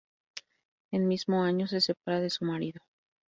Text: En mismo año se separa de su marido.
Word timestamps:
En 0.91 1.07
mismo 1.07 1.43
año 1.43 1.67
se 1.67 1.79
separa 1.79 2.19
de 2.19 2.31
su 2.31 2.43
marido. 2.43 2.81